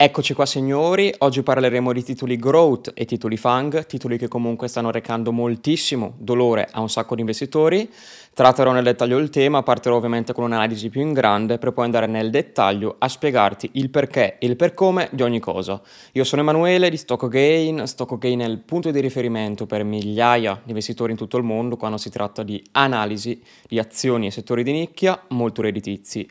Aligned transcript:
Eccoci 0.00 0.32
qua 0.32 0.46
signori, 0.46 1.12
oggi 1.18 1.42
parleremo 1.42 1.92
di 1.92 2.04
titoli 2.04 2.36
growth 2.36 2.92
e 2.94 3.04
titoli 3.04 3.36
FANG, 3.36 3.84
titoli 3.84 4.16
che 4.16 4.28
comunque 4.28 4.68
stanno 4.68 4.92
recando 4.92 5.32
moltissimo 5.32 6.14
dolore 6.18 6.68
a 6.70 6.80
un 6.80 6.88
sacco 6.88 7.16
di 7.16 7.20
investitori. 7.22 7.90
Tratterò 8.32 8.70
nel 8.70 8.84
dettaglio 8.84 9.18
il 9.18 9.28
tema, 9.28 9.64
partirò 9.64 9.96
ovviamente 9.96 10.32
con 10.32 10.44
un'analisi 10.44 10.88
più 10.88 11.00
in 11.00 11.12
grande 11.12 11.58
per 11.58 11.72
poi 11.72 11.86
andare 11.86 12.06
nel 12.06 12.30
dettaglio 12.30 12.94
a 12.96 13.08
spiegarti 13.08 13.70
il 13.72 13.90
perché 13.90 14.38
e 14.38 14.46
il 14.46 14.54
per 14.54 14.72
come 14.72 15.08
di 15.10 15.22
ogni 15.24 15.40
cosa. 15.40 15.82
Io 16.12 16.22
sono 16.22 16.42
Emanuele 16.42 16.90
di 16.90 16.96
Stock 16.96 17.26
Gain, 17.26 17.84
Stock 17.88 18.18
Gain 18.18 18.38
è 18.38 18.46
il 18.46 18.60
punto 18.60 18.92
di 18.92 19.00
riferimento 19.00 19.66
per 19.66 19.82
migliaia 19.82 20.60
di 20.62 20.70
investitori 20.70 21.10
in 21.10 21.18
tutto 21.18 21.38
il 21.38 21.42
mondo 21.42 21.76
quando 21.76 21.96
si 21.96 22.08
tratta 22.08 22.44
di 22.44 22.62
analisi 22.70 23.42
di 23.66 23.80
azioni 23.80 24.28
e 24.28 24.30
settori 24.30 24.62
di 24.62 24.70
nicchia 24.70 25.20
molto 25.30 25.60
redditizi. 25.60 26.30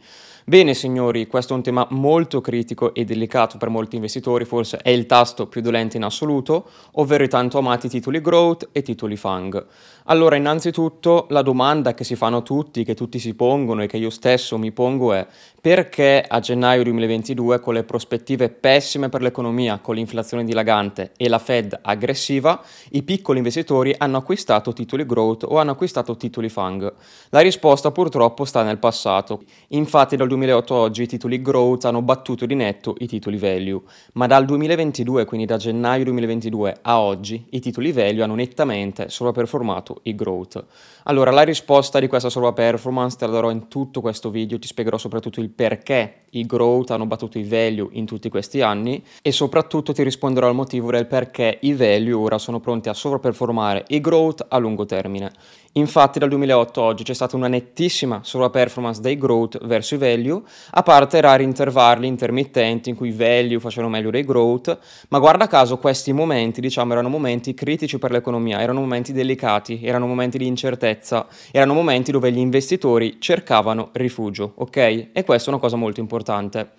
Bene 0.49 0.73
signori, 0.73 1.27
questo 1.27 1.51
è 1.51 1.57
un 1.57 1.61
tema 1.61 1.85
molto 1.89 2.39
critico 2.39 2.93
e 2.93 3.03
delicato 3.03 3.57
per 3.57 3.67
molti 3.67 3.97
investitori, 3.97 4.45
forse 4.45 4.77
è 4.77 4.91
il 4.91 5.05
tasto 5.05 5.47
più 5.47 5.59
dolente 5.59 5.97
in 5.97 6.03
assoluto, 6.03 6.69
ovvero 6.93 7.25
i 7.25 7.27
tanto 7.27 7.57
amati 7.57 7.89
titoli 7.89 8.21
growth 8.21 8.69
e 8.71 8.81
titoli 8.81 9.17
FANG. 9.17 9.65
Allora, 10.05 10.37
innanzitutto 10.37 11.25
la 11.31 11.41
domanda 11.41 11.93
che 11.93 12.05
si 12.05 12.15
fanno 12.15 12.43
tutti, 12.43 12.85
che 12.85 12.93
tutti 12.93 13.19
si 13.19 13.33
pongono 13.33 13.83
e 13.83 13.87
che 13.87 13.97
io 13.97 14.09
stesso 14.09 14.57
mi 14.57 14.71
pongo 14.71 15.11
è 15.11 15.27
perché 15.59 16.23
a 16.25 16.39
gennaio 16.39 16.81
2022, 16.83 17.59
con 17.59 17.73
le 17.73 17.83
prospettive 17.83 18.47
pessime 18.47 19.09
per 19.09 19.21
l'economia, 19.21 19.79
con 19.79 19.95
l'inflazione 19.95 20.45
dilagante 20.45 21.11
e 21.17 21.27
la 21.27 21.39
Fed 21.39 21.77
aggressiva, 21.81 22.61
i 22.91 23.03
piccoli 23.03 23.39
investitori 23.39 23.93
hanno 23.97 24.15
acquistato 24.15 24.71
titoli 24.71 25.05
growth 25.05 25.43
o 25.43 25.57
hanno 25.57 25.71
acquistato 25.71 26.15
titoli 26.15 26.47
FANG? 26.47 26.93
La 27.31 27.41
risposta 27.41 27.91
purtroppo 27.91 28.45
sta 28.45 28.63
nel 28.63 28.77
passato. 28.77 29.43
Infatti 29.69 30.15
dal 30.15 30.29
2008 30.37 30.75
a 30.75 30.77
oggi 30.77 31.01
i 31.03 31.07
titoli 31.07 31.41
growth 31.41 31.85
hanno 31.85 32.01
battuto 32.01 32.45
di 32.45 32.53
netto 32.53 32.95
i 32.99 33.07
titoli 33.07 33.37
value, 33.37 33.81
ma 34.13 34.27
dal 34.27 34.45
2022, 34.45 35.25
quindi 35.25 35.47
da 35.47 35.57
gennaio 35.57 36.03
2022 36.03 36.77
a 36.81 37.01
oggi, 37.01 37.47
i 37.49 37.59
titoli 37.59 37.91
value 37.91 38.21
hanno 38.21 38.35
nettamente 38.35 39.09
sovraperformato 39.09 40.01
i 40.03 40.15
growth. 40.15 40.63
Allora, 41.03 41.31
la 41.31 41.41
risposta 41.41 41.99
di 41.99 42.07
questa 42.07 42.29
sovraperformance 42.29 43.17
te 43.17 43.25
la 43.25 43.31
darò 43.31 43.49
in 43.49 43.67
tutto 43.67 44.01
questo 44.01 44.29
video, 44.29 44.59
ti 44.59 44.67
spiegherò 44.67 44.97
soprattutto 44.97 45.39
il 45.39 45.49
perché 45.49 46.25
i 46.31 46.45
growth 46.45 46.91
hanno 46.91 47.05
battuto 47.05 47.37
i 47.37 47.43
value 47.43 47.89
in 47.91 48.05
tutti 48.05 48.29
questi 48.29 48.61
anni 48.61 49.03
e 49.21 49.31
soprattutto 49.31 49.93
ti 49.93 50.03
risponderò 50.03 50.47
al 50.47 50.55
motivo 50.55 50.91
del 50.91 51.07
perché 51.07 51.57
i 51.61 51.73
value 51.73 52.13
ora 52.13 52.37
sono 52.37 52.59
pronti 52.59 52.89
a 52.89 52.93
sovraperformare 52.93 53.85
i 53.87 54.01
growth 54.01 54.45
a 54.47 54.57
lungo 54.57 54.85
termine. 54.85 55.31
Infatti 55.77 56.17
dal 56.17 56.29
2008 56.29 56.81
a 56.81 56.85
oggi 56.85 57.03
c'è 57.03 57.13
stata 57.13 57.35
una 57.35 57.47
nettissima 57.47 58.21
sovraperformance 58.23 58.99
dei 58.99 59.15
growth 59.15 59.63
verso 59.63 59.93
i 59.93 59.99
value, 59.99 60.26
a 60.31 60.83
parte 60.83 61.21
rari 61.21 61.43
intervalli 61.43 62.07
intermittenti 62.07 62.89
in 62.89 62.95
cui 62.95 63.11
value 63.11 63.59
facevano 63.59 63.91
meglio 63.91 64.09
dei 64.09 64.23
growth, 64.23 64.77
ma 65.09 65.19
guarda 65.19 65.47
caso 65.47 65.77
questi 65.77 66.11
momenti, 66.11 66.61
diciamo, 66.61 66.91
erano 66.93 67.09
momenti 67.09 67.53
critici 67.53 67.97
per 67.99 68.11
l'economia, 68.11 68.61
erano 68.61 68.79
momenti 68.79 69.13
delicati, 69.13 69.79
erano 69.83 70.07
momenti 70.07 70.37
di 70.37 70.47
incertezza, 70.47 71.27
erano 71.51 71.73
momenti 71.73 72.11
dove 72.11 72.31
gli 72.31 72.39
investitori 72.39 73.17
cercavano 73.19 73.89
rifugio, 73.93 74.53
ok? 74.55 74.77
E 75.13 75.23
questa 75.25 75.49
è 75.49 75.53
una 75.53 75.61
cosa 75.61 75.75
molto 75.75 75.99
importante. 75.99 76.71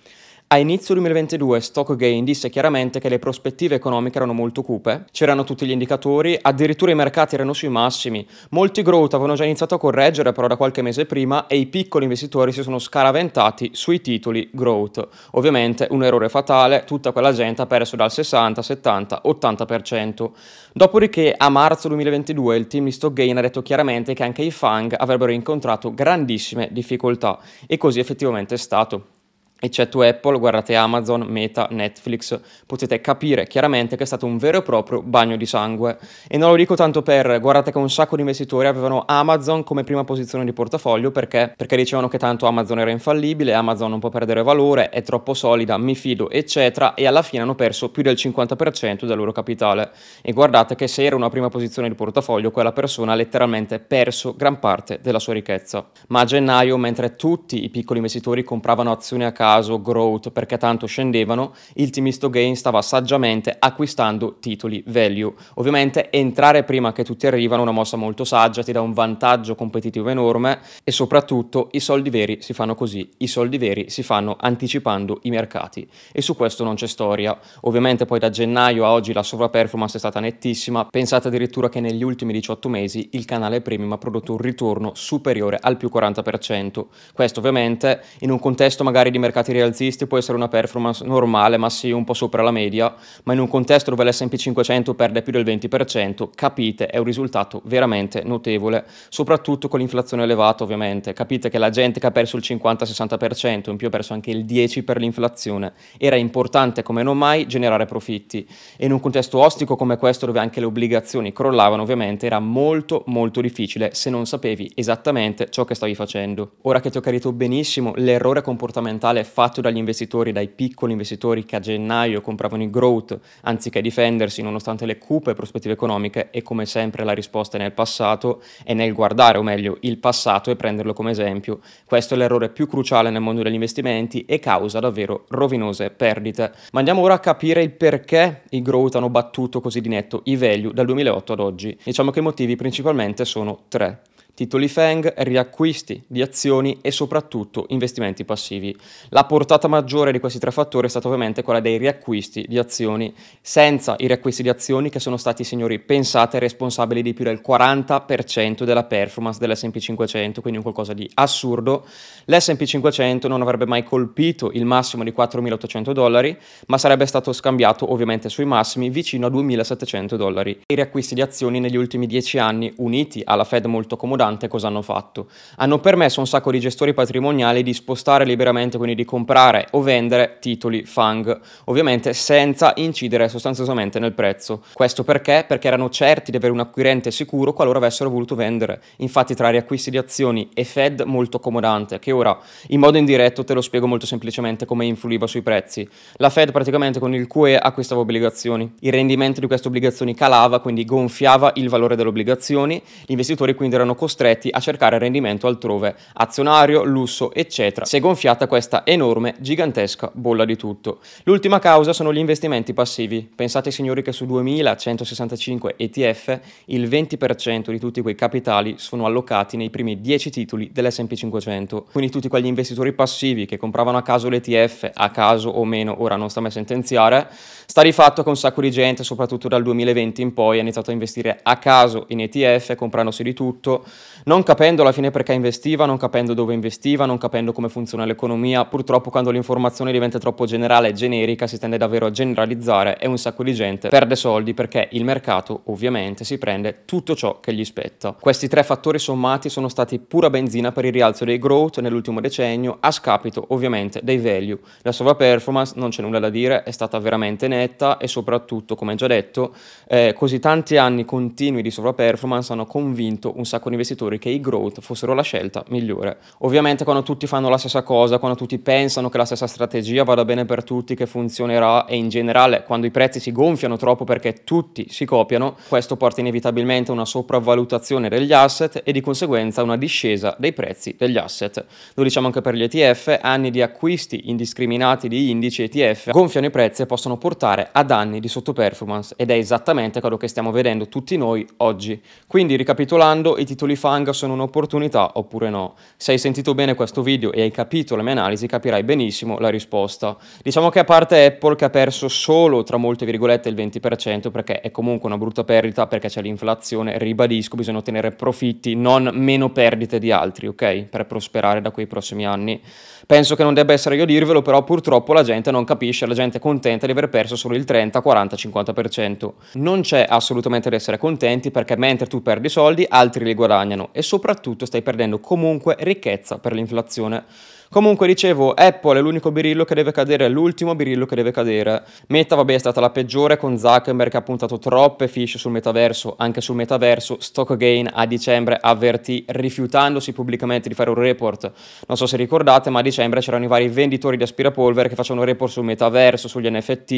A 0.51 0.57
inizio 0.57 0.95
2022 0.95 1.61
Stock 1.61 1.95
Gain 1.95 2.25
disse 2.25 2.49
chiaramente 2.49 3.01
che 3.01 3.11
le 3.11 3.19
prospettive 3.19 3.75
economiche 3.75 4.17
erano 4.17 4.33
molto 4.33 4.63
cupe, 4.63 5.05
c'erano 5.13 5.45
tutti 5.45 5.67
gli 5.67 5.73
indicatori, 5.73 6.39
addirittura 6.41 6.91
i 6.91 6.95
mercati 6.95 7.35
erano 7.35 7.53
sui 7.53 7.69
massimi, 7.69 8.27
molti 8.53 8.81
growth 8.81 9.13
avevano 9.13 9.35
già 9.35 9.45
iniziato 9.45 9.75
a 9.75 9.79
correggere 9.79 10.33
però 10.33 10.47
da 10.47 10.57
qualche 10.57 10.81
mese 10.81 11.05
prima 11.05 11.49
e 11.49 11.59
i 11.59 11.67
piccoli 11.67 12.05
investitori 12.05 12.53
si 12.53 12.63
sono 12.63 12.79
scaraventati 12.79 13.73
sui 13.75 14.01
titoli 14.01 14.49
growth. 14.51 15.07
Ovviamente 15.33 15.87
un 15.91 16.03
errore 16.03 16.31
fatale, 16.31 16.85
tutta 16.87 17.13
quella 17.13 17.35
gente 17.35 17.61
ha 17.61 17.67
perso 17.67 17.97
dal 17.97 18.11
60, 18.11 18.63
70, 18.63 19.21
80%. 19.27 20.31
Dopodiché 20.73 21.35
a 21.37 21.51
marzo 21.51 21.89
2022 21.89 22.57
il 22.57 22.67
team 22.69 22.85
di 22.85 22.93
Stock 22.93 23.13
Gain 23.13 23.37
ha 23.37 23.43
detto 23.43 23.61
chiaramente 23.61 24.15
che 24.15 24.23
anche 24.23 24.41
i 24.41 24.51
FANG 24.51 24.95
avrebbero 24.97 25.31
incontrato 25.31 25.93
grandissime 25.93 26.71
difficoltà 26.73 27.39
e 27.67 27.77
così 27.77 27.99
effettivamente 28.01 28.55
è 28.55 28.59
stato 28.59 29.17
eccetto 29.61 30.03
Apple, 30.03 30.39
guardate 30.39 30.75
Amazon, 30.77 31.23
Meta, 31.23 31.67
Netflix, 31.71 32.39
potete 32.67 33.01
capire 33.01 33.47
chiaramente 33.47 33.97
che 33.97 34.05
è 34.05 34.07
stato 34.07 34.27
un 34.27 34.39
vero 34.39 34.59
e 34.59 34.63
proprio 34.63 35.03
bagno 35.03 35.37
di 35.37 35.47
sangue. 35.47 35.99
E 36.29 36.39
non 36.39 36.51
lo 36.51 36.57
dico 36.57 36.77
tanto 36.77 37.03
per, 37.03 37.41
guardate 37.41 37.73
che 37.73 37.79
un 37.79 37.91
sacco 37.91 38.15
di 38.15 38.23
investitori 38.23 38.69
avevano 38.69 39.05
Amazon 39.07 39.65
come 39.65 39.85
prima 39.85 40.05
posizione 40.05 40.45
di 40.45 40.53
portafoglio 40.53 41.11
perché, 41.11 41.53
perché 41.57 41.77
dicevano 41.77 42.09
che 42.09 42.19
tanto 42.19 42.47
Amazon 42.47 42.79
era 42.79 42.91
infallibile, 42.91 43.53
Amazon 43.55 43.91
non 43.91 43.99
può 43.99 44.11
perdere 44.11 44.43
valore, 44.43 44.91
è 44.91 45.03
troppo 45.03 45.35
solida, 45.35 45.77
mi 45.77 45.95
fido, 45.95 46.31
eccetera, 46.31 46.95
e 46.95 47.07
alla 47.07 47.23
fine 47.23 47.43
hanno 47.43 47.55
perso 47.55 47.91
più 47.91 48.03
del 48.03 48.15
50% 48.15 49.07
del 49.07 49.17
loro 49.17 49.33
capitale. 49.33 49.91
E 50.23 50.33
guardate 50.33 50.77
che 50.77 50.87
se 50.87 51.05
era 51.05 51.17
una 51.17 51.31
prima 51.31 51.49
posizione 51.49 51.89
di 51.89 51.95
portafoglio, 51.95 52.51
quella 52.51 52.73
persona 52.73 53.13
ha 53.13 53.17
letteralmente 53.17 53.81
perso 53.81 54.35
gran 54.37 54.59
parte 54.61 55.01
della 55.03 55.19
sua 55.19 55.33
ricchezza. 55.33 55.87
Ma 56.09 56.21
a 56.21 56.25
gennaio, 56.25 56.77
mentre 56.77 57.17
tutti 57.17 57.65
i 57.65 57.71
piccoli 57.71 57.99
investitori 57.99 58.45
compravano 58.45 58.93
azioni 58.93 59.25
a 59.25 59.33
casa, 59.33 59.47
caso 59.49 59.81
growth 59.81 60.31
perché 60.31 60.59
tanto 60.59 60.85
scendevano, 60.85 61.55
il 61.77 61.89
Timisto 61.89 62.29
Gain 62.29 62.55
stava 62.55 62.83
saggiamente 62.83 63.57
acquistando 63.59 64.37
titoli 64.41 64.85
value. 64.89 65.33
Ovviamente 65.55 66.11
entrare 66.11 66.65
prima 66.65 66.93
che 66.93 67.03
tutti 67.03 67.27
arrivano 67.27 67.61
è 67.61 67.65
una 67.65 67.73
mossa 67.73 67.97
molto 67.97 68.25
saggia, 68.25 68.63
ti 68.63 68.73
dà 68.73 68.83
un 68.83 68.93
vantaggio 68.93 69.55
competitivo 69.55 70.11
enorme 70.11 70.59
e 70.85 70.91
soprattutto 70.93 71.69
i 71.73 71.81
soldi 71.81 72.11
veri 72.11 72.43
si 72.43 72.53
fanno 72.53 72.75
così, 72.75 73.09
i 73.19 73.27
soldi 73.27 73.57
veri 73.57 73.89
si 73.89 74.03
fanno 74.03 74.37
anticipando 74.39 75.21
i 75.23 75.31
mercati 75.31 75.89
e 76.13 76.21
su 76.21 76.37
questo 76.37 76.63
non 76.63 76.75
c'è 76.75 76.87
storia. 76.87 77.39
Ovviamente 77.63 78.05
poi 78.05 78.19
da 78.19 78.29
gennaio 78.29 78.85
a 78.85 78.93
oggi 78.93 79.15
la 79.15 79.23
sovraperformance 79.23 79.97
è 79.97 79.99
stata 79.99 80.21
nettissima, 80.21 80.85
pensate 80.85 81.29
addirittura 81.29 81.71
che 81.71 81.81
negli 81.81 82.03
ultimi 82.03 82.35
18 82.35 82.69
mesi 82.69 83.09
il 83.13 83.25
canale 83.25 83.63
premium 83.63 83.93
ha 83.93 83.99
prodotto 83.99 84.33
un 84.33 84.39
ritorno 84.39 84.93
superiore 84.95 85.59
al 85.59 85.79
più 85.79 85.89
40%. 85.91 86.85
Questo 87.15 87.39
ovviamente 87.39 88.03
in 88.21 88.31
un 88.31 88.39
contesto 88.39 88.85
magari 88.85 89.11
di 89.11 89.19
mercato 89.19 89.37
mercati 89.39 89.53
rialzisti 89.53 90.07
può 90.07 90.19
essere 90.19 90.37
una 90.37 90.49
performance 90.49 91.05
normale, 91.05 91.57
ma 91.57 91.71
sì, 91.71 91.91
un 91.91 92.05
po' 92.05 92.15
sopra 92.15 92.43
la 92.43 92.51
media, 92.51 92.95
ma 93.25 93.33
in 93.33 93.39
un 93.39 93.49
contesto 93.49 93.91
dove 93.91 94.05
l'S&P 94.05 94.37
500 94.37 94.95
perde 94.95 95.23
più 95.23 95.33
del 95.33 95.45
20%, 95.45 96.31
capite, 96.35 96.87
è 96.87 96.99
un 96.99 97.05
risultato 97.05 97.61
veramente 97.65 98.23
notevole, 98.25 98.85
soprattutto 99.09 99.69
con 99.69 99.79
l'inflazione 99.79 100.25
elevata 100.25 100.65
ovviamente. 100.65 101.13
Capite 101.13 101.49
che 101.49 101.59
la 101.59 101.71
gente 101.71 102.01
che 102.01 102.07
ha 102.07 102.11
perso 102.11 102.37
il 102.37 102.43
50-60%, 102.45 103.71
in 103.71 103.77
più 103.77 103.87
ha 103.87 103.91
perso 103.91 104.13
anche 104.13 104.31
il 104.31 104.45
10% 104.45 104.85
per 104.85 104.99
l'inflazione, 104.99 105.73
era 105.99 106.17
importante 106.17 106.83
come 106.83 107.03
non 107.03 107.17
mai 107.17 107.47
generare 107.47 107.87
profitti. 107.87 108.47
E 108.77 108.87
in 108.87 108.93
un 108.93 109.01
contesto 109.01 109.39
ostico 109.39 109.77
come 109.77 109.97
questo, 109.97 110.27
dove 110.27 110.41
anche 110.41 110.61
le 110.61 110.67
obbligazioni 110.67 111.33
crollavano 111.33 111.83
ovviamente, 111.83 112.27
era 112.27 112.41
molto 112.41 113.05
molto 113.07 113.41
difficile 113.41 113.91
se 113.95 114.11
non 114.11 114.27
sapevi 114.27 114.71
esattamente 114.75 115.49
ciò 115.51 115.65
che 115.65 115.75
stavi 115.75 115.95
facendo. 115.95 116.53
Ora 116.63 116.81
che 116.81 116.91
ti 116.91 116.99
ho 116.99 117.01
chiarito 117.01 117.33
benissimo 117.33 117.93
l'errore 117.97 118.43
comportamentale 118.43 119.25
fatto 119.29 119.61
dagli 119.61 119.77
investitori, 119.77 120.33
dai 120.33 120.49
piccoli 120.49 120.93
investitori 120.93 121.45
che 121.45 121.57
a 121.57 121.61
gennaio 121.61 122.21
compravano 122.21 122.63
i 122.63 122.71
growth 122.71 123.19
anziché 123.43 123.81
difendersi 123.81 124.43
nonostante 124.43 124.87
le 124.87 124.99
cupe 124.99 125.35
prospettive 125.35 125.75
economiche 125.75 126.31
e 126.31 126.43
come 126.43 126.67
sempre 126.67 127.05
la 127.05 127.13
risposta 127.13 127.57
è 127.57 127.61
nel 127.61 127.73
passato 127.73 128.43
e 128.65 128.75
nel 128.75 128.93
guardare 128.93 129.39
o 129.39 129.43
meglio 129.43 129.77
il 129.81 129.99
passato 129.99 130.51
e 130.51 130.57
prenderlo 130.57 130.93
come 130.93 131.13
esempio. 131.13 131.61
Questo 131.85 132.15
è 132.15 132.17
l'errore 132.17 132.49
più 132.49 132.67
cruciale 132.67 133.11
nel 133.11 133.21
mondo 133.21 133.43
degli 133.43 133.55
investimenti 133.55 134.25
e 134.25 134.39
causa 134.39 134.81
davvero 134.81 135.27
rovinose 135.29 135.91
perdite. 135.91 136.53
Ma 136.73 136.79
andiamo 136.81 137.03
ora 137.03 137.15
a 137.15 137.21
capire 137.21 137.63
il 137.63 137.71
perché 137.71 138.43
i 138.51 138.63
growth 138.63 138.97
hanno 138.97 139.11
battuto 139.11 139.61
così 139.61 139.81
di 139.81 139.89
netto 139.89 140.23
i 140.25 140.37
value 140.37 140.73
dal 140.73 140.87
2008 140.87 141.33
ad 141.33 141.41
oggi. 141.41 141.79
Diciamo 141.83 142.11
che 142.11 142.19
i 142.19 142.23
motivi 142.23 142.57
principalmente 142.57 143.25
sono 143.25 143.61
tre 143.69 144.01
titoli 144.39 144.69
FANG, 144.69 145.15
riacquisti 145.17 146.05
di 146.07 146.23
azioni 146.23 146.79
e 146.81 146.93
soprattutto 146.93 147.67
investimenti 147.71 148.25
passivi. 148.25 148.73
La 149.09 149.25
portata 149.25 149.67
maggiore 149.67 150.13
di 150.13 150.21
questi 150.21 150.39
tre 150.39 150.53
fattori 150.53 150.87
è 150.87 150.91
stata 150.91 151.09
ovviamente 151.09 151.43
quella 151.43 151.59
dei 151.59 151.77
riacquisti 151.77 152.47
di 152.49 152.57
azioni, 152.57 153.13
senza 153.41 153.97
i 153.99 154.07
riacquisti 154.07 154.45
di 154.45 154.49
azioni 154.49 154.91
che 154.91 155.01
sono 155.01 155.17
stati, 155.17 155.43
signori, 155.43 155.81
pensate 155.81 156.39
responsabili 156.39 157.03
di 157.03 157.15
più 157.15 157.25
del 157.25 157.43
40% 157.45 158.63
della 158.63 158.85
performance 158.85 159.41
dell'S&P 159.41 159.77
500, 159.77 160.41
quindi 160.41 160.59
un 160.59 160.63
qualcosa 160.63 160.93
di 160.93 161.11
assurdo. 161.15 161.85
L'S&P 162.27 162.63
500 162.63 163.27
non 163.27 163.43
avrebbe 163.43 163.67
mai 163.67 163.83
colpito 163.83 164.53
il 164.53 164.65
massimo 164.65 165.03
di 165.03 165.13
4.800 165.17 165.91
dollari, 165.91 166.39
ma 166.67 166.79
sarebbe 166.79 167.07
stato 167.07 167.33
scambiato 167.33 167.91
ovviamente 167.93 168.29
sui 168.29 168.45
massimi 168.45 168.89
vicino 168.89 169.27
a 169.27 169.31
2.700 169.31 170.15
dollari. 170.15 170.61
I 170.65 170.75
riacquisti 170.77 171.15
di 171.15 171.23
azioni 171.23 171.59
negli 171.59 171.77
ultimi 171.77 172.07
10 172.07 172.39
anni, 172.39 172.73
uniti 172.77 173.21
alla 173.25 173.43
Fed 173.43 173.65
molto 173.65 173.97
accomodante, 173.97 174.27
importante 174.29 174.49
cosa 174.49 174.67
hanno 174.69 174.83
fatto. 174.83 175.27
Hanno 175.57 175.79
permesso 175.79 176.19
a 176.19 176.23
un 176.23 176.29
sacco 176.29 176.51
di 176.51 176.61
gestori 176.61 176.93
patrimoniali 176.93 177.63
di 177.63 177.73
spostare 177.73 178.25
liberamente, 178.25 178.77
quindi 178.77 178.95
di 178.95 179.05
comprare 179.05 179.67
o 179.73 179.83
vendere 179.83 180.37
titoli 180.41 180.85
FANG, 180.85 181.41
ovviamente 181.65 182.13
senza 182.13 182.73
incidere 182.77 183.29
sostanziosamente 183.29 183.99
nel 183.99 184.13
prezzo. 184.13 184.63
Questo 184.73 185.05
perché? 185.05 185.45
Perché 185.47 185.69
erano 185.69 185.89
certi 185.89 186.31
di 186.31 186.37
avere 186.37 186.53
un 186.53 186.61
acquirente 186.61 187.11
sicuro 187.11 187.53
qualora 187.53 187.79
avessero 187.79 188.11
voluto 188.11 188.35
vendere. 188.35 188.81
Infatti 188.97 189.35
tra 189.35 189.51
riacquisti 189.51 189.91
di 189.91 189.99
azioni 189.99 190.51
e 190.55 190.65
Fed 190.65 191.03
molto 191.03 191.39
accomodante, 191.39 191.99
che 191.99 192.13
ora 192.13 192.37
in 192.69 192.81
modo 192.81 192.99
indiretto 192.99 193.45
te 193.45 193.55
lo 193.55 193.61
spiego 193.61 193.87
molto 193.87 194.07
semplicemente 194.07 194.67
come 194.67 194.85
influiva 194.85 195.27
sui 195.27 195.43
prezzi. 195.43 195.89
La 196.17 196.31
Fed 196.31 196.53
praticamente 196.53 196.99
con 196.99 197.15
il 197.15 197.27
QE 197.27 197.57
acquistava 197.57 198.01
obbligazioni, 198.01 198.75
il 198.81 198.93
rendimento 198.93 199.41
di 199.41 199.47
queste 199.47 199.69
obbligazioni 199.69 200.15
calava, 200.15 200.61
quindi 200.61 200.85
gonfiava 200.85 201.53
il 201.55 201.69
valore 201.69 201.97
delle 201.97 202.09
obbligazioni, 202.09 202.81
gli 203.07 203.13
investitori 203.13 203.55
quindi 203.55 203.75
erano 203.75 203.95
costretti 203.95 204.18
a 204.51 204.61
cercare 204.61 204.99
rendimento 204.99 205.47
altrove, 205.47 205.95
azionario, 206.15 206.83
lusso, 206.83 207.33
eccetera. 207.33 207.87
Si 207.87 207.97
è 207.97 208.01
gonfiata 208.01 208.49
questa 208.49 208.85
enorme, 208.85 209.37
gigantesca 209.39 210.11
bolla 210.13 210.45
di 210.45 210.57
tutto. 210.57 210.99
L'ultima 211.23 211.61
causa 211.61 211.93
sono 211.93 212.13
gli 212.13 212.19
investimenti 212.19 212.73
passivi. 212.73 213.31
Pensate 213.33 213.71
signori 213.71 214.03
che 214.03 214.11
su 214.11 214.27
2165 214.27 215.75
ETF 215.77 216.41
il 216.67 216.89
20% 216.89 217.71
di 217.71 217.79
tutti 217.79 218.01
quei 218.01 218.17
capitali 218.17 218.75
sono 218.79 219.07
allocati 219.07 219.57
nei 219.57 219.71
primi 219.71 220.01
10 220.01 220.31
titoli 220.31 220.71
dell'S&P 220.73 221.15
500. 221.15 221.87
Quindi 221.93 222.11
tutti 222.11 222.29
quegli 222.29 222.47
investitori 222.47 222.93
passivi 222.93 223.47
che 223.47 223.57
compravano 223.57 223.99
a 223.99 224.03
caso 224.03 224.29
l'ETF, 224.29 224.91
a 224.93 225.11
caso 225.11 225.49
o 225.51 225.65
meno, 225.65 226.03
ora 226.03 226.17
non 226.17 226.29
sta 226.29 226.41
mai 226.41 226.51
sentenziare, 226.51 227.29
sta 227.67 227.83
di 227.83 227.93
fatto 227.93 228.23
che 228.23 228.29
un 228.29 228.37
sacco 228.37 228.61
di 228.61 228.71
gente, 228.71 229.05
soprattutto 229.05 229.47
dal 229.47 229.63
2020 229.63 230.23
in 230.23 230.35
poi, 230.35 230.59
ha 230.59 230.63
iniziato 230.63 230.91
a 230.91 230.93
investire 230.93 231.39
a 231.43 231.57
caso 231.59 232.07
in 232.09 232.21
ETF, 232.21 232.75
comprandosi 232.75 233.23
di 233.23 233.33
tutto, 233.33 233.85
non 234.25 234.43
capendo 234.43 234.83
alla 234.83 234.93
fine 234.93 235.11
perché 235.11 235.33
investiva, 235.33 235.87
non 235.87 235.97
capendo 235.97 236.35
dove 236.35 236.55
investiva, 236.55 237.07
non 237.07 237.19
capendo 237.19 237.53
come 237.53 237.69
funziona 237.69 238.05
l'economia. 238.05 238.65
Purtroppo 238.65 239.11
quando 239.11 239.31
l'informazione 239.31 239.93
diventa 239.93 240.19
troppo 240.19 240.47
generale 240.47 240.89
e 240.89 240.93
generica 240.93 241.47
si 241.47 241.59
tende 241.59 241.77
davvero 241.77 242.07
a 242.07 242.11
generalizzare 242.11 242.99
e 242.99 243.07
un 243.07 243.19
sacco 243.19 243.43
di 243.43 243.55
gente 243.55 243.89
perde 243.89 244.17
soldi 244.17 244.55
perché 244.55 244.89
il 244.93 245.05
mercato 245.05 245.63
ovviamente 245.65 246.25
si 246.25 246.39
prende 246.39 246.83
tutto 246.85 247.15
ciò 247.15 247.41
che 247.41 247.53
gli 247.53 247.65
spetta. 247.65 248.15
Questi 248.19 248.49
tre 248.49 248.63
fattori 248.63 248.99
sommati 248.99 249.49
sono 249.49 249.69
stati 249.69 249.99
pura 249.99 250.31
benzina 250.31 250.73
per 250.73 250.85
il 250.85 250.93
rialzo 250.93 251.25
dei 251.25 251.39
growth 251.39 251.81
nell'ultimo 251.81 252.21
decennio 252.21 252.79
a 252.81 252.91
scapito 252.91 253.47
ovviamente 253.49 254.01
dei 254.03 254.19
value. 254.19 254.59
La 254.83 254.93
sova 254.93 255.15
performance 255.15 255.75
non 255.77 255.91
c'è 255.91 256.03
nulla 256.03 256.19
da 256.19 256.31
dire, 256.31 256.63
è 256.63 256.71
stata 256.71 256.99
veramente 256.99 257.49
netta 257.49 257.97
e 257.99 258.09
soprattutto 258.09 258.75
come 258.75 258.95
già 258.95 259.07
detto 259.07 259.55
eh, 259.87 260.13
così 260.17 260.39
tanti 260.39 260.77
anni 260.77 261.05
continui 261.05 261.63
di 261.63 261.71
sovra 261.71 261.93
performance 261.93 262.53
hanno 262.53 262.67
convinto 262.67 263.33
un 263.37 263.45
sacco 263.45 263.69
di 263.69 263.75
investitori 263.75 263.87
che 263.95 264.29
i 264.29 264.41
growth 264.41 264.81
fossero 264.81 265.15
la 265.15 265.23
scelta 265.23 265.65
migliore. 265.69 266.19
Ovviamente 266.39 266.85
quando 266.85 267.03
tutti 267.03 267.27
fanno 267.27 267.49
la 267.49 267.59
stessa 267.59 267.83
cosa, 267.83 268.19
quando 268.19 268.37
tutti 268.37 268.59
pensano 268.59 269.09
che 269.09 269.19
la 269.19 269.25
stessa 269.25 269.47
strategia 269.47 270.05
vada 270.05 270.25
bene 270.25 270.45
per 270.45 270.65
tutti, 270.65 270.95
che 270.95 271.07
funzionerà 271.07 271.87
e 271.87 271.97
in 271.97 272.09
generale 272.09 272.65
quando 272.65 272.87
i 272.87 272.91
prezzi 272.91 273.21
si 273.21 273.33
gonfiano 273.33 273.77
troppo 273.77 274.05
perché 274.05 274.45
tutti 274.45 274.87
si 274.91 275.05
copiano, 275.05 275.57
questo 275.69 275.97
porta 275.97 276.21
inevitabilmente 276.21 276.91
a 276.91 276.95
una 276.95 277.05
sopravvalutazione 277.05 278.09
degli 278.09 278.33
asset 278.33 278.83
e 278.85 278.93
di 278.93 279.01
conseguenza 279.01 279.61
a 279.61 279.65
una 279.65 279.77
discesa 279.77 280.35
dei 280.39 280.53
prezzi 280.53 280.95
degli 280.99 281.17
asset. 281.17 281.65
Lo 281.95 282.03
diciamo 282.03 282.27
anche 282.27 282.41
per 282.41 282.55
gli 282.55 282.63
ETF, 282.63 283.19
anni 283.21 283.51
di 283.51 283.63
acquisti 283.63 284.31
indiscriminati 284.31 285.09
di 285.09 285.31
indici 285.31 285.63
ETF 285.63 286.11
gonfiano 286.11 286.47
i 286.47 286.51
prezzi 286.51 286.83
e 286.83 286.87
possono 286.87 287.17
portare 287.17 287.69
ad 287.73 287.91
anni 287.91 288.21
di 288.21 288.29
sottoperformance 288.29 289.15
ed 289.17 289.31
è 289.31 289.35
esattamente 289.35 290.01
quello 290.01 290.17
che 290.17 290.29
stiamo 290.29 290.51
vedendo 290.51 290.89
tutti 290.89 291.17
noi 291.17 291.47
oggi. 291.59 292.01
Quindi 292.27 292.57
ricapitolando, 292.57 293.39
i 293.39 293.45
titoli 293.45 293.77
FANG 293.79 294.11
sono 294.11 294.35
un'opportunità 294.35 295.13
oppure 295.15 295.49
no? 295.49 295.75
Se 295.97 296.13
hai 296.13 296.19
sentito 296.19 296.55
bene 296.55 296.75
questo 296.75 297.01
video 297.01 297.33
e 297.33 297.41
hai 297.41 297.51
capito 297.51 297.97
la 297.97 298.03
mia 298.03 298.13
analisi 298.13 298.47
capirai 298.47 298.83
benissimo 298.83 299.39
la 299.39 299.49
risposta. 299.49 300.17
Diciamo 300.43 300.69
che 300.69 300.81
a 300.81 300.85
parte 300.85 301.25
Apple 301.25 301.55
che 301.55 301.65
ha 301.65 301.71
perso 301.71 302.09
solo 302.09 302.65
tra 302.65 302.77
molte 302.77 303.07
virgolette 303.07 303.49
il 303.49 303.55
20% 303.55 304.31
perché 304.31 304.61
è 304.61 304.71
comunque 304.71 305.09
una 305.09 305.17
brutta 305.17 305.45
perdita 305.45 305.87
perché 305.87 306.09
c'è 306.09 306.21
l'inflazione, 306.21 306.99
ribadisco, 306.99 307.57
bisogna 307.57 307.79
ottenere 307.79 308.11
profitti, 308.11 308.75
non 308.75 309.11
meno 309.15 309.51
perdite 309.51 310.01
di 310.01 310.11
altri, 310.11 310.49
ok? 310.49 310.85
Per 310.85 311.07
prosperare 311.07 311.61
da 311.61 311.71
quei 311.71 311.87
prossimi 311.87 312.27
anni. 312.27 312.61
Penso 313.07 313.37
che 313.37 313.43
non 313.43 313.55
debba 313.55 313.73
essere 313.73 313.97
io 313.97 314.03
a 314.03 314.07
dirvelo, 314.07 314.43
però 314.43 314.65
purtroppo 314.65 315.13
la 315.13 315.23
gente 315.23 315.51
non 315.51 315.65
capisce, 315.65 316.07
la 316.07 316.15
gente 316.15 316.39
è 316.39 316.41
contenta 316.41 316.85
di 316.85 316.93
aver 316.93 317.09
perso 317.09 317.37
solo 317.37 317.55
il 317.55 317.65
30, 317.65 318.01
40, 318.01 318.37
50%. 318.37 319.31
Non 319.55 319.83
c'è 319.83 320.05
assolutamente 320.07 320.69
da 320.69 320.77
essere 320.77 320.99
contenti 320.99 321.51
perché 321.51 321.77
mentre 321.77 322.07
tu 322.07 322.23
perdi 322.23 322.49
soldi, 322.49 322.85
altri 322.89 323.25
li 323.25 323.35
guadagnano 323.35 323.67
e 323.93 324.03
soprattutto 324.03 324.67
stai 324.67 324.83
perdendo 324.83 325.19
comunque 325.19 325.77
ricchezza 325.79 326.39
per 326.39 326.53
l'inflazione. 326.53 327.25
Comunque 327.71 328.07
dicevo, 328.07 328.55
Apple 328.55 328.99
è 328.99 329.03
l'unico 329.03 329.31
birillo 329.31 329.67
che 329.67 329.75
deve 329.75 329.93
cadere, 329.93 330.25
è 330.25 330.29
l'ultimo 330.31 330.75
birillo 330.75 331.05
che 331.05 331.15
deve 331.15 331.33
cadere. 331.33 331.85
Meta, 332.07 332.35
vabbè, 332.35 332.55
è 332.55 332.59
stata 332.59 332.81
la 332.81 332.89
peggiore 332.89 333.37
con 333.37 333.59
Zuckerberg 333.59 334.11
che 334.11 334.17
ha 334.17 334.23
puntato 334.23 334.59
troppe 334.59 335.07
fish 335.07 335.37
sul 335.37 335.51
metaverso, 335.51 336.15
anche 336.17 336.41
sul 336.41 336.57
metaverso. 336.57 337.19
Stockgain 337.21 337.91
a 337.93 338.07
dicembre 338.07 338.57
avvertì, 338.59 339.23
rifiutandosi 339.29 340.15
pubblicamente 340.15 340.71
di 340.71 340.75
fare 340.75 340.89
un 340.89 340.97
report. 340.97 341.53
Non 341.87 341.99
so 341.99 342.07
se 342.07 342.17
ricordate, 342.17 342.71
ma 342.71 342.79
a 342.79 342.83
dicembre 342.83 343.21
c'erano 343.21 343.45
i 343.45 343.49
vari 343.49 343.69
venditori 343.69 344.17
di 344.17 344.23
aspirapolvere 344.23 344.89
che 344.89 344.95
facevano 344.95 345.27
report 345.27 345.53
sul 345.53 345.65
metaverso, 345.65 346.27
sugli 346.27 346.49
NFT 346.49 346.93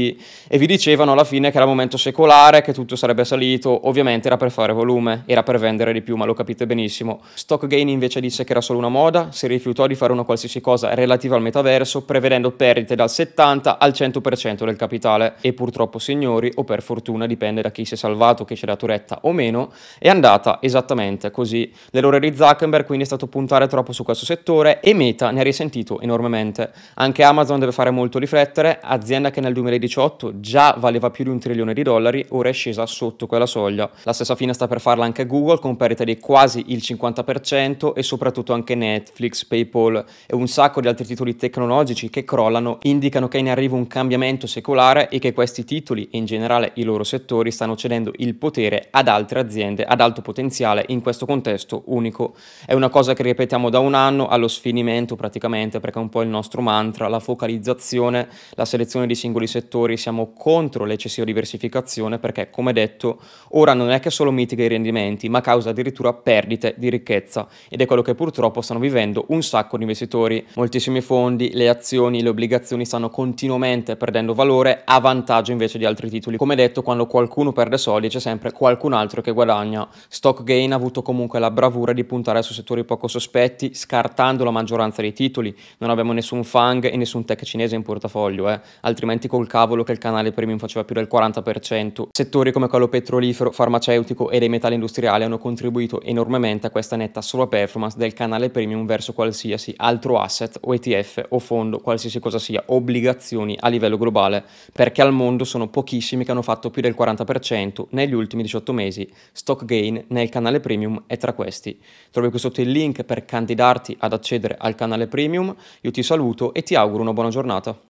e 0.46 0.56
vi 0.56 0.66
dicevano 0.66 1.10
alla 1.10 1.24
fine 1.24 1.50
che 1.50 1.56
era 1.56 1.64
il 1.64 1.70
momento 1.70 1.96
secolare, 1.96 2.62
che 2.62 2.72
tutto 2.72 2.94
sarebbe 2.94 3.24
salito. 3.24 3.88
Ovviamente 3.88 4.28
era 4.28 4.36
per 4.36 4.52
fare 4.52 4.72
volume, 4.72 5.24
era 5.26 5.42
per 5.42 5.58
vendere 5.58 5.92
di 5.92 6.00
più, 6.00 6.14
ma 6.14 6.24
lo 6.24 6.34
capite 6.34 6.64
benissimo. 6.64 7.22
Stockgain 7.34 7.88
invece 7.88 8.20
disse 8.20 8.44
che 8.44 8.52
era 8.52 8.60
solo 8.60 8.78
una 8.78 8.88
moda, 8.88 9.32
si 9.32 9.48
rifiutò 9.48 9.88
di 9.88 9.96
fare 9.96 10.12
una 10.12 10.22
qualsiasi 10.22 10.59
cosa 10.60 10.94
relativa 10.94 11.36
al 11.36 11.42
metaverso, 11.42 12.04
prevedendo 12.04 12.50
perdite 12.52 12.94
dal 12.94 13.10
70 13.10 13.78
al 13.78 13.90
100% 13.90 14.64
del 14.64 14.76
capitale. 14.76 15.34
E 15.40 15.52
purtroppo, 15.52 15.98
signori, 15.98 16.50
o 16.56 16.64
per 16.64 16.82
fortuna, 16.82 17.26
dipende 17.26 17.62
da 17.62 17.70
chi 17.70 17.84
si 17.84 17.94
è 17.94 17.96
salvato, 17.96 18.44
che 18.44 18.54
c'è 18.54 18.66
la 18.66 18.76
turetta 18.76 19.20
o 19.22 19.32
meno, 19.32 19.72
è 19.98 20.08
andata 20.08 20.58
esattamente 20.60 21.30
così. 21.30 21.72
L'errore 21.90 22.20
di 22.20 22.34
Zuckerberg 22.34 22.84
quindi 22.84 23.04
è 23.04 23.06
stato 23.06 23.26
puntare 23.26 23.66
troppo 23.66 23.92
su 23.92 24.04
questo 24.04 24.24
settore 24.24 24.80
e 24.80 24.94
Meta 24.94 25.30
ne 25.30 25.40
ha 25.40 25.42
risentito 25.42 26.00
enormemente. 26.00 26.72
Anche 26.94 27.22
Amazon 27.22 27.58
deve 27.58 27.72
fare 27.72 27.90
molto 27.90 28.18
riflettere, 28.18 28.78
azienda 28.82 29.30
che 29.30 29.40
nel 29.40 29.52
2018 29.52 30.40
già 30.40 30.74
valeva 30.78 31.10
più 31.10 31.24
di 31.24 31.30
un 31.30 31.38
trilione 31.38 31.74
di 31.74 31.82
dollari, 31.82 32.24
ora 32.30 32.48
è 32.48 32.52
scesa 32.52 32.86
sotto 32.86 33.26
quella 33.26 33.46
soglia. 33.46 33.90
La 34.02 34.12
stessa 34.12 34.34
fine 34.34 34.52
sta 34.52 34.66
per 34.66 34.80
farla 34.80 35.04
anche 35.04 35.26
Google 35.26 35.58
con 35.58 35.76
perdite 35.76 36.04
di 36.04 36.18
quasi 36.18 36.64
il 36.68 36.80
50% 36.82 37.92
e 37.94 38.02
soprattutto 38.02 38.52
anche 38.52 38.74
Netflix, 38.74 39.44
PayPal 39.44 40.04
e 40.26 40.34
un 40.34 40.46
sacco 40.50 40.80
di 40.82 40.88
altri 40.88 41.06
titoli 41.06 41.36
tecnologici 41.36 42.10
che 42.10 42.24
crollano 42.24 42.78
indicano 42.82 43.28
che 43.28 43.38
è 43.38 43.40
in 43.40 43.48
arrivo 43.48 43.76
un 43.76 43.86
cambiamento 43.86 44.46
secolare 44.46 45.08
e 45.08 45.18
che 45.18 45.32
questi 45.32 45.64
titoli 45.64 46.08
e 46.10 46.18
in 46.18 46.26
generale 46.26 46.72
i 46.74 46.82
loro 46.82 47.04
settori 47.04 47.50
stanno 47.50 47.76
cedendo 47.76 48.12
il 48.16 48.34
potere 48.34 48.88
ad 48.90 49.08
altre 49.08 49.40
aziende 49.40 49.84
ad 49.84 50.00
alto 50.00 50.20
potenziale 50.20 50.84
in 50.88 51.00
questo 51.00 51.24
contesto 51.24 51.84
unico. 51.86 52.34
È 52.66 52.74
una 52.74 52.88
cosa 52.88 53.14
che 53.14 53.22
ripetiamo 53.22 53.70
da 53.70 53.78
un 53.78 53.94
anno 53.94 54.28
allo 54.28 54.48
sfinimento 54.48 55.16
praticamente 55.16 55.80
perché 55.80 55.98
è 55.98 56.02
un 56.02 56.08
po' 56.08 56.22
il 56.22 56.28
nostro 56.28 56.60
mantra, 56.60 57.08
la 57.08 57.20
focalizzazione, 57.20 58.28
la 58.50 58.64
selezione 58.64 59.06
di 59.06 59.14
singoli 59.14 59.46
settori, 59.46 59.96
siamo 59.96 60.32
contro 60.36 60.84
l'eccessiva 60.84 61.24
diversificazione 61.24 62.18
perché 62.18 62.50
come 62.50 62.72
detto 62.72 63.20
ora 63.50 63.72
non 63.72 63.90
è 63.90 64.00
che 64.00 64.10
solo 64.10 64.32
mitiga 64.32 64.64
i 64.64 64.68
rendimenti 64.68 65.28
ma 65.28 65.40
causa 65.40 65.70
addirittura 65.70 66.12
perdite 66.12 66.74
di 66.76 66.90
ricchezza 66.90 67.48
ed 67.68 67.80
è 67.80 67.86
quello 67.86 68.02
che 68.02 68.14
purtroppo 68.14 68.60
stanno 68.60 68.80
vivendo 68.80 69.24
un 69.28 69.42
sacco 69.42 69.76
di 69.76 69.82
investitori 69.82 70.39
moltissimi 70.54 71.00
fondi, 71.00 71.50
le 71.52 71.68
azioni, 71.68 72.22
le 72.22 72.28
obbligazioni 72.28 72.84
stanno 72.84 73.10
continuamente 73.10 73.96
perdendo 73.96 74.34
valore 74.34 74.82
a 74.84 74.98
vantaggio 75.00 75.52
invece 75.52 75.78
di 75.78 75.84
altri 75.84 76.08
titoli. 76.10 76.36
Come 76.36 76.54
detto, 76.54 76.82
quando 76.82 77.06
qualcuno 77.06 77.52
perde 77.52 77.78
soldi 77.78 78.08
c'è 78.08 78.20
sempre 78.20 78.52
qualcun 78.52 78.92
altro 78.92 79.20
che 79.20 79.32
guadagna. 79.32 79.88
Stockgain 80.08 80.72
ha 80.72 80.76
avuto 80.76 81.02
comunque 81.02 81.38
la 81.38 81.50
bravura 81.50 81.92
di 81.92 82.04
puntare 82.04 82.42
su 82.42 82.52
settori 82.52 82.84
poco 82.84 83.08
sospetti, 83.08 83.74
scartando 83.74 84.44
la 84.44 84.50
maggioranza 84.50 85.02
dei 85.02 85.12
titoli. 85.12 85.54
Non 85.78 85.90
abbiamo 85.90 86.12
nessun 86.12 86.44
fang 86.44 86.84
e 86.84 86.96
nessun 86.96 87.24
tech 87.24 87.42
cinese 87.44 87.74
in 87.74 87.82
portafoglio, 87.82 88.48
eh. 88.48 88.60
altrimenti 88.82 89.28
col 89.28 89.46
cavolo 89.46 89.82
che 89.82 89.92
il 89.92 89.98
canale 89.98 90.32
premium 90.32 90.58
faceva 90.58 90.84
più 90.84 90.94
del 90.94 91.08
40%. 91.10 92.08
Settori 92.10 92.52
come 92.52 92.68
quello 92.68 92.88
petrolifero, 92.88 93.50
farmaceutico 93.50 94.30
e 94.30 94.38
dei 94.38 94.48
metalli 94.48 94.74
industriali 94.74 95.24
hanno 95.24 95.38
contribuito 95.38 96.00
enormemente 96.02 96.66
a 96.66 96.70
questa 96.70 96.96
netta 96.96 97.20
solo 97.20 97.46
performance 97.46 97.98
del 97.98 98.12
canale 98.12 98.50
premium 98.50 98.86
verso 98.86 99.12
qualsiasi 99.12 99.74
altro 99.76 100.18
asset 100.18 100.29
asset 100.30 100.58
o 100.60 100.72
ETF 100.72 101.26
o 101.30 101.40
fondo, 101.40 101.80
qualsiasi 101.80 102.20
cosa 102.20 102.38
sia, 102.38 102.62
obbligazioni 102.66 103.56
a 103.58 103.68
livello 103.68 103.98
globale, 103.98 104.44
perché 104.72 105.02
al 105.02 105.12
mondo 105.12 105.42
sono 105.42 105.68
pochissimi 105.68 106.24
che 106.24 106.30
hanno 106.30 106.42
fatto 106.42 106.70
più 106.70 106.80
del 106.80 106.94
40% 106.96 107.86
negli 107.90 108.14
ultimi 108.14 108.42
18 108.42 108.72
mesi. 108.72 109.10
Stock 109.32 109.64
Gain 109.64 110.04
nel 110.08 110.28
canale 110.28 110.60
premium 110.60 111.02
è 111.06 111.16
tra 111.16 111.32
questi. 111.32 111.80
Trovi 112.12 112.30
qui 112.30 112.38
sotto 112.38 112.60
il 112.60 112.70
link 112.70 113.02
per 113.02 113.24
candidarti 113.24 113.96
ad 113.98 114.12
accedere 114.12 114.56
al 114.58 114.76
canale 114.76 115.08
premium. 115.08 115.54
Io 115.80 115.90
ti 115.90 116.04
saluto 116.04 116.54
e 116.54 116.62
ti 116.62 116.76
auguro 116.76 117.02
una 117.02 117.12
buona 117.12 117.30
giornata. 117.30 117.88